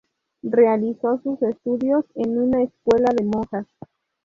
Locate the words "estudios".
1.43-2.05